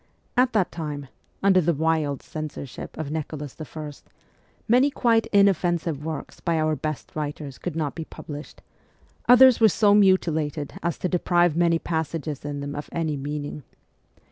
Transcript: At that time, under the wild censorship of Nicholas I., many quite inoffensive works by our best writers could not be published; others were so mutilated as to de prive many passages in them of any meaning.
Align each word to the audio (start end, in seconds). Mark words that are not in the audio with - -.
At 0.35 0.53
that 0.53 0.71
time, 0.71 1.09
under 1.43 1.61
the 1.61 1.75
wild 1.75 2.23
censorship 2.23 2.97
of 2.97 3.11
Nicholas 3.11 3.55
I., 3.61 3.91
many 4.67 4.89
quite 4.89 5.27
inoffensive 5.27 6.03
works 6.03 6.39
by 6.39 6.55
our 6.59 6.75
best 6.75 7.15
writers 7.15 7.59
could 7.59 7.75
not 7.75 7.93
be 7.93 8.05
published; 8.05 8.63
others 9.29 9.59
were 9.59 9.69
so 9.69 9.93
mutilated 9.93 10.73
as 10.81 10.97
to 10.97 11.07
de 11.07 11.19
prive 11.19 11.55
many 11.55 11.77
passages 11.77 12.43
in 12.43 12.61
them 12.61 12.73
of 12.73 12.89
any 12.91 13.15
meaning. 13.15 13.61